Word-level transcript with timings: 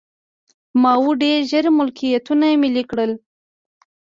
ماوو 0.81 1.11
ډېر 1.21 1.37
ژر 1.51 1.65
ملکیتونه 1.77 2.45
ملي 2.63 2.83
کړل. 2.89 3.11